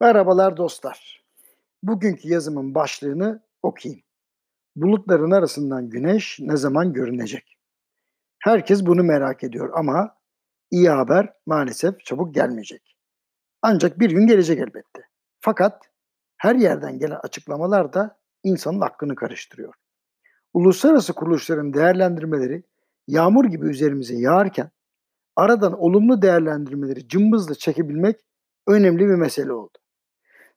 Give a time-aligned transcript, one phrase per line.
[0.00, 1.24] Merhabalar dostlar.
[1.82, 4.02] Bugünkü yazımın başlığını okuyayım.
[4.76, 7.58] Bulutların arasından güneş ne zaman görünecek?
[8.38, 10.16] Herkes bunu merak ediyor ama
[10.70, 12.96] iyi haber maalesef çabuk gelmeyecek.
[13.62, 15.02] Ancak bir gün gelecek elbette.
[15.40, 15.90] Fakat
[16.36, 19.74] her yerden gelen açıklamalar da insanın aklını karıştırıyor.
[20.54, 22.62] Uluslararası kuruluşların değerlendirmeleri
[23.06, 24.70] yağmur gibi üzerimize yağarken
[25.36, 28.20] aradan olumlu değerlendirmeleri cımbızla çekebilmek
[28.66, 29.78] önemli bir mesele oldu.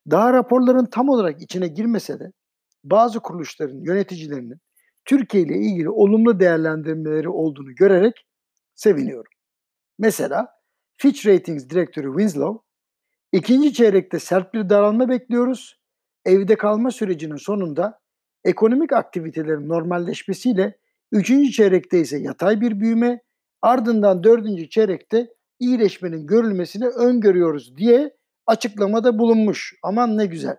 [0.09, 2.31] Daha raporların tam olarak içine girmese de
[2.83, 4.57] bazı kuruluşların yöneticilerinin
[5.05, 8.27] Türkiye ile ilgili olumlu değerlendirmeleri olduğunu görerek
[8.75, 9.31] seviniyorum.
[9.99, 10.47] Mesela
[10.97, 12.59] Fitch Ratings Direktörü Winslow,
[13.31, 15.81] ikinci çeyrekte sert bir daralma bekliyoruz.
[16.25, 17.99] Evde kalma sürecinin sonunda
[18.43, 20.77] ekonomik aktivitelerin normalleşmesiyle
[21.11, 23.21] üçüncü çeyrekte ise yatay bir büyüme,
[23.61, 25.27] ardından dördüncü çeyrekte
[25.59, 28.17] iyileşmenin görülmesini öngörüyoruz diye
[28.47, 29.73] açıklamada bulunmuş.
[29.83, 30.57] Aman ne güzel.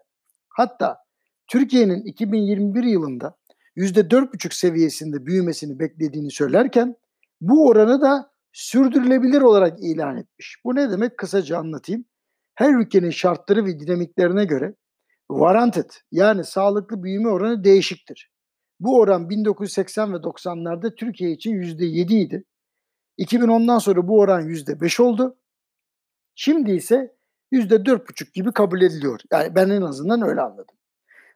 [0.49, 0.99] Hatta
[1.47, 3.37] Türkiye'nin 2021 yılında
[3.77, 6.95] %4,5 seviyesinde büyümesini beklediğini söylerken
[7.41, 10.57] bu oranı da sürdürülebilir olarak ilan etmiş.
[10.65, 11.19] Bu ne demek?
[11.19, 12.05] Kısaca anlatayım.
[12.55, 14.74] Her ülkenin şartları ve dinamiklerine göre
[15.30, 18.33] warranted yani sağlıklı büyüme oranı değişiktir.
[18.80, 22.45] Bu oran 1980 ve 90'larda Türkiye için %7 idi.
[23.19, 25.39] 2010'dan sonra bu oran %5 oldu.
[26.35, 27.17] Şimdi ise
[27.53, 29.21] %4,5 gibi kabul ediliyor.
[29.33, 30.75] Yani ben en azından öyle anladım.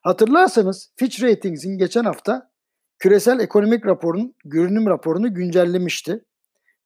[0.02, 2.50] Hatırlarsanız Fitch Ratings'in geçen hafta
[2.98, 6.24] küresel ekonomik raporun görünüm raporunu güncellemişti.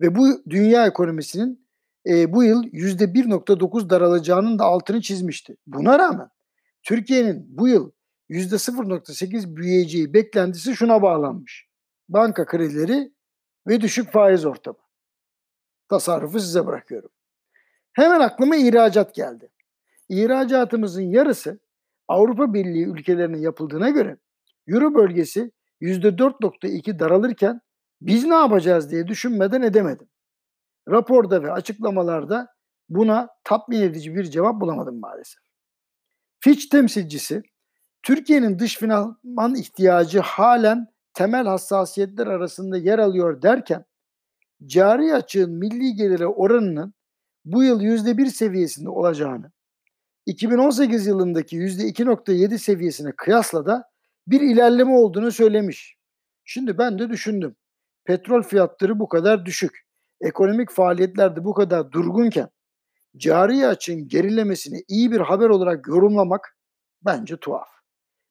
[0.01, 1.67] Ve bu dünya ekonomisinin
[2.07, 5.57] e, bu yıl %1.9 daralacağının da altını çizmişti.
[5.67, 6.29] Buna rağmen
[6.83, 7.91] Türkiye'nin bu yıl
[8.31, 11.69] %0.8 büyüyeceği beklentisi şuna bağlanmış.
[12.09, 13.13] Banka kredileri
[13.67, 14.79] ve düşük faiz ortamı.
[15.89, 17.11] Tasarrufu size bırakıyorum.
[17.93, 19.51] Hemen aklıma ihracat geldi.
[20.09, 21.61] İhracatımızın yarısı
[22.09, 24.17] Avrupa Birliği ülkelerine yapıldığına göre
[24.67, 27.61] Euro bölgesi %4.2 daralırken
[28.01, 30.09] biz ne yapacağız diye düşünmeden edemedim.
[30.89, 32.49] Raporda ve açıklamalarda
[32.89, 35.43] buna tatmin edici bir cevap bulamadım maalesef.
[36.41, 37.43] Fitch temsilcisi
[38.03, 43.85] Türkiye'nin dış finansman ihtiyacı halen temel hassasiyetler arasında yer alıyor derken
[44.67, 46.95] cari açığın milli gelire oranının
[47.45, 49.53] bu yıl %1 seviyesinde olacağını,
[50.27, 53.85] 2018 yılındaki %2.7 seviyesine kıyasla da
[54.27, 55.97] bir ilerleme olduğunu söylemiş.
[56.45, 57.57] Şimdi ben de düşündüm.
[58.05, 59.87] Petrol fiyatları bu kadar düşük,
[60.21, 62.49] ekonomik faaliyetler de bu kadar durgunken
[63.17, 66.57] cari açığın gerilemesini iyi bir haber olarak yorumlamak
[67.05, 67.69] bence tuhaf.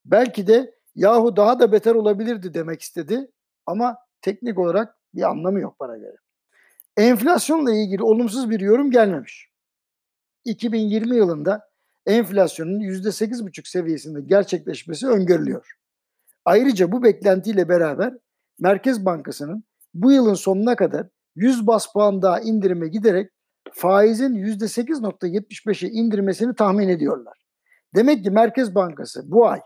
[0.05, 3.31] Belki de yahu daha da beter olabilirdi demek istedi
[3.65, 6.15] ama teknik olarak bir anlamı yok bana göre.
[6.99, 9.49] Enflasyonla ilgili olumsuz bir yorum gelmemiş.
[10.45, 11.69] 2020 yılında
[12.05, 15.71] enflasyonun %8,5 seviyesinde gerçekleşmesi öngörülüyor.
[16.45, 18.13] Ayrıca bu beklentiyle beraber
[18.59, 23.31] Merkez Bankası'nın bu yılın sonuna kadar 100 bas puan daha indirime giderek
[23.71, 27.37] faizin %8.75'e indirmesini tahmin ediyorlar.
[27.95, 29.61] Demek ki Merkez Bankası bu ay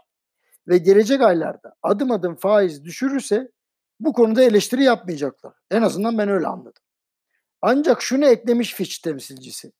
[0.67, 3.51] ve gelecek aylarda adım adım faiz düşürürse
[3.99, 5.53] bu konuda eleştiri yapmayacaklar.
[5.71, 6.82] En azından ben öyle anladım.
[7.65, 9.71] Ancak şunu eklemiş Fitch temsilcisi.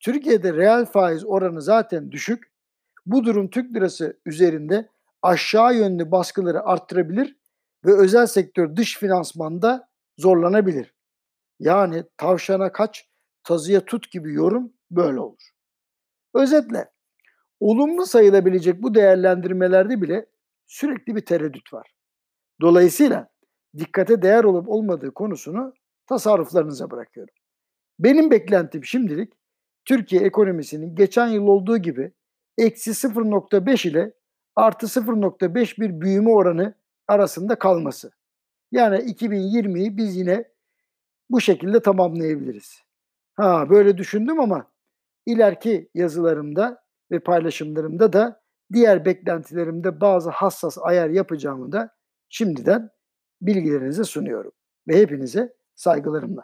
[0.00, 2.52] Türkiye'de reel faiz oranı zaten düşük.
[3.06, 4.88] Bu durum Türk lirası üzerinde
[5.22, 7.36] aşağı yönlü baskıları arttırabilir
[7.84, 9.88] ve özel sektör dış finansmanda
[10.18, 10.94] zorlanabilir.
[11.60, 13.10] Yani tavşana kaç,
[13.44, 15.50] tazıya tut gibi yorum böyle olur.
[16.34, 16.90] Özetle
[17.60, 20.26] olumlu sayılabilecek bu değerlendirmelerde bile
[20.66, 21.94] sürekli bir tereddüt var.
[22.60, 23.28] Dolayısıyla
[23.78, 25.74] dikkate değer olup olmadığı konusunu
[26.12, 27.34] tasarruflarınıza bırakıyorum.
[27.98, 29.32] Benim beklentim şimdilik
[29.84, 32.12] Türkiye ekonomisinin geçen yıl olduğu gibi
[32.58, 34.14] eksi 0.5 ile
[34.56, 36.74] artı 0.5 bir büyüme oranı
[37.08, 38.10] arasında kalması.
[38.72, 40.44] Yani 2020'yi biz yine
[41.30, 42.82] bu şekilde tamamlayabiliriz.
[43.34, 44.70] Ha böyle düşündüm ama
[45.26, 48.42] ileriki yazılarımda ve paylaşımlarımda da
[48.72, 51.96] diğer beklentilerimde bazı hassas ayar yapacağımı da
[52.28, 52.90] şimdiden
[53.42, 54.52] bilgilerinize sunuyorum.
[54.88, 56.42] Ve hepinize saygılarımla.